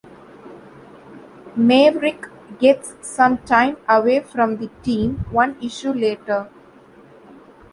Maverick 1.55 2.25
gets 2.57 2.95
some 3.03 3.37
time 3.45 3.77
away 3.87 4.19
from 4.21 4.57
the 4.57 4.71
team 4.81 5.25
one 5.29 5.55
issue 5.61 5.93
later. 5.93 6.49